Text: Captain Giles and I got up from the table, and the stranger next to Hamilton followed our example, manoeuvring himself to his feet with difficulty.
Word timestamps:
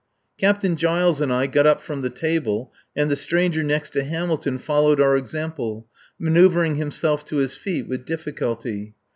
Captain 0.39 0.75
Giles 0.75 1.21
and 1.21 1.31
I 1.31 1.45
got 1.45 1.67
up 1.67 1.79
from 1.79 2.01
the 2.01 2.09
table, 2.09 2.73
and 2.95 3.11
the 3.11 3.15
stranger 3.15 3.61
next 3.61 3.91
to 3.91 4.03
Hamilton 4.03 4.57
followed 4.57 4.99
our 4.99 5.15
example, 5.15 5.85
manoeuvring 6.17 6.73
himself 6.77 7.23
to 7.25 7.35
his 7.35 7.53
feet 7.55 7.87
with 7.87 8.07
difficulty. 8.07 8.95